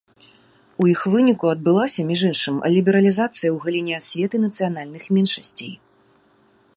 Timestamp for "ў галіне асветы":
3.51-4.35